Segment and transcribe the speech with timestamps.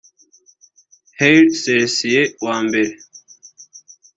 [1.19, 2.91] Haile Selassie wa mbere